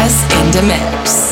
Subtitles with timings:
[0.00, 1.29] Don't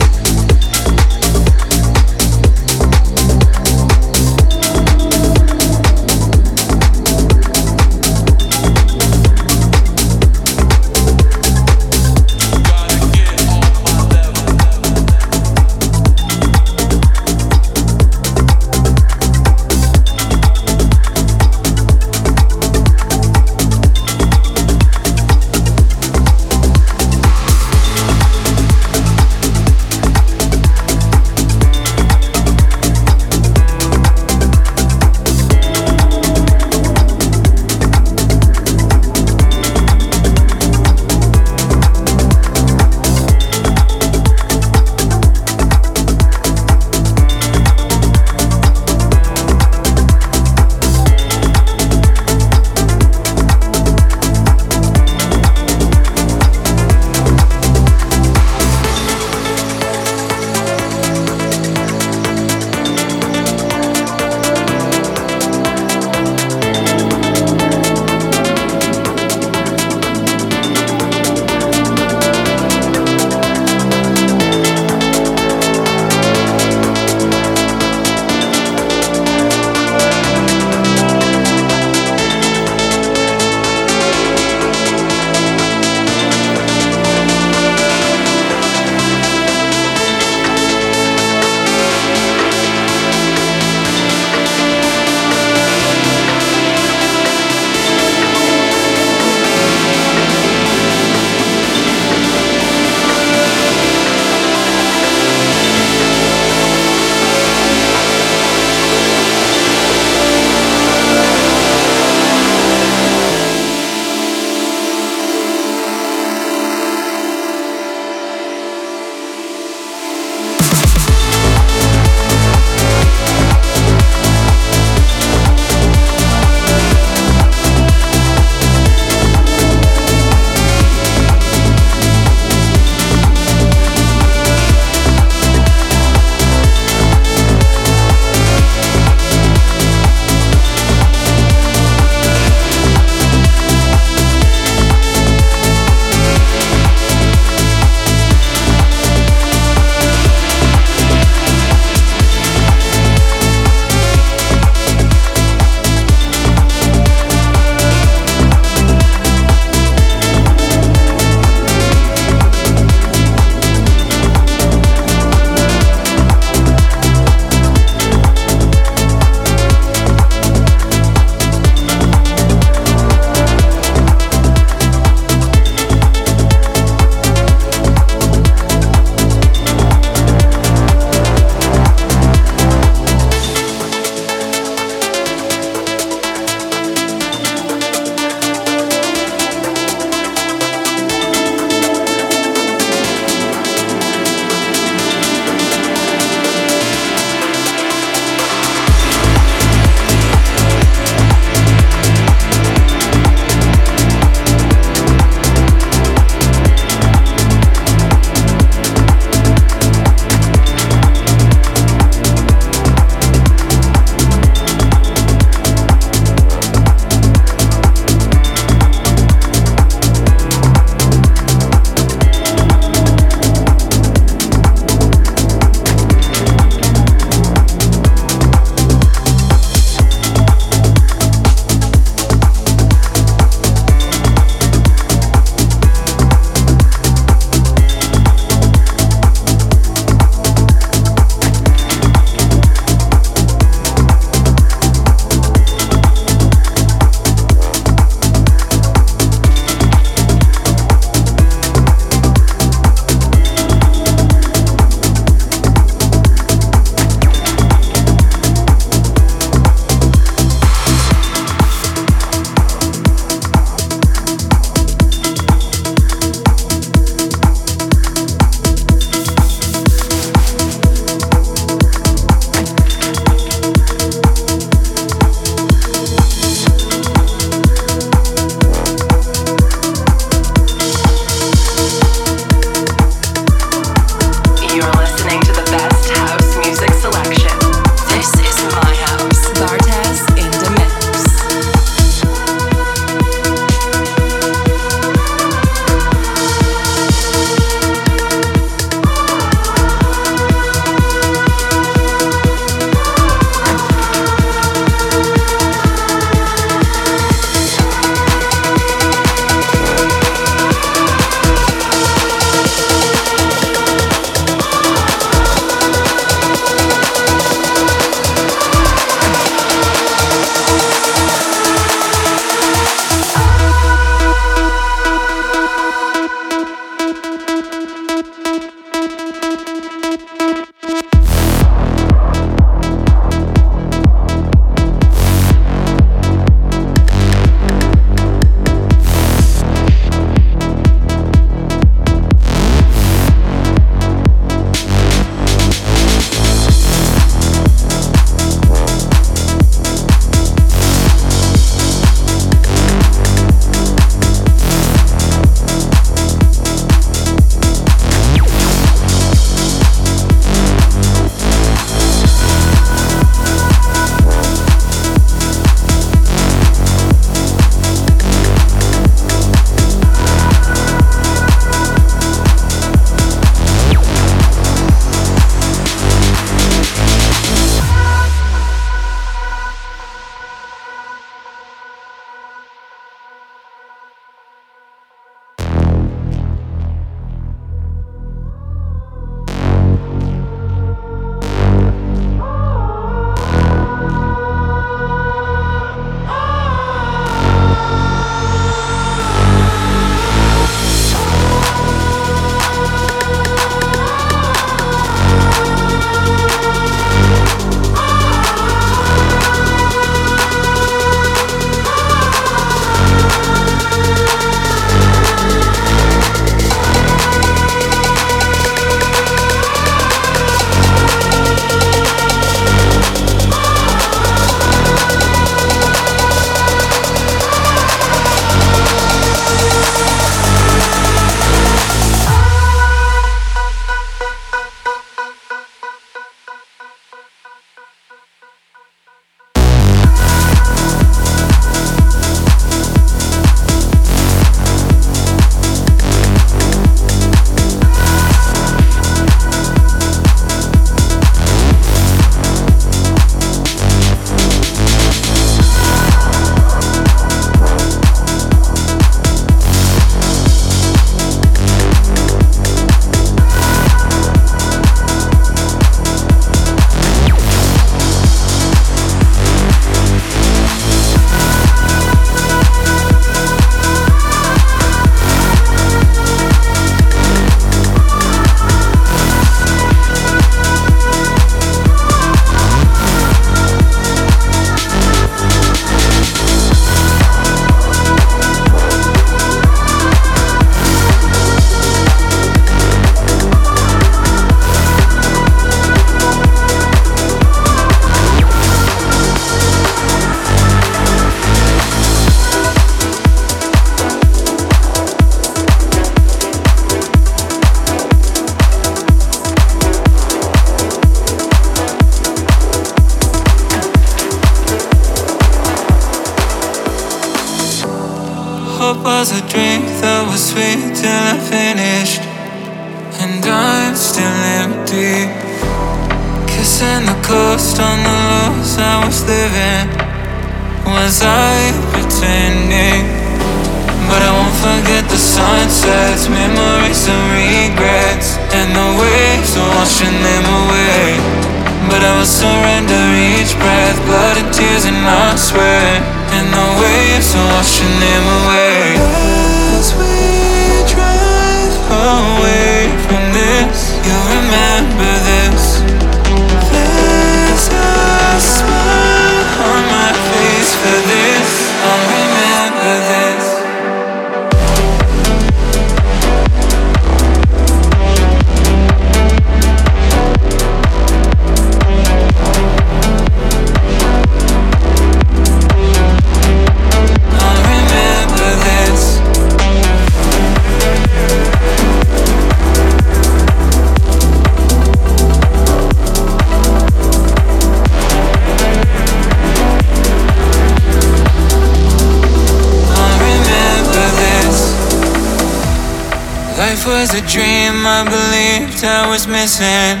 [596.80, 600.00] Life was a dream I believed I was missing.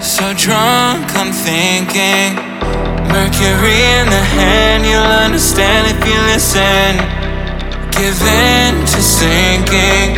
[0.00, 2.40] So drunk, I'm thinking.
[3.12, 6.96] Mercury in the hand, you'll understand if you listen.
[7.92, 10.16] Give in to sinking.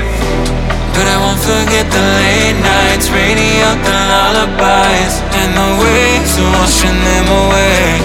[0.95, 7.27] But I won't forget the late nights, radio, the lullabies, and the waves washing them
[7.43, 7.99] away.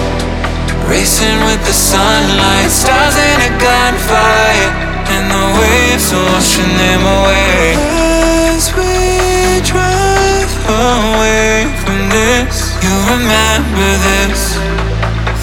[0.90, 7.74] Racing with the sunlight, stars in a gunfight and the waves are washing them away.
[8.52, 14.40] As we drive away from this, you remember this.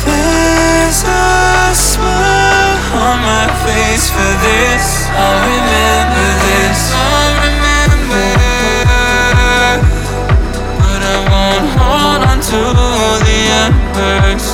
[0.05, 2.77] There's a smile
[3.09, 4.85] on my face for this.
[5.17, 6.79] I'll remember this.
[6.93, 8.27] I'll remember,
[10.77, 12.61] but I won't hold on to
[13.25, 14.45] the embers.